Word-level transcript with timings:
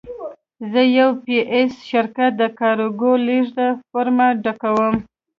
زه 0.71 0.81
د 0.89 0.93
یو 0.99 1.09
پي 1.23 1.37
ایس 1.53 1.73
شرکت 1.89 2.31
د 2.41 2.43
کارګو 2.59 3.13
لېږد 3.27 3.57
فورمه 3.89 4.27
ډکوم. 4.43 4.95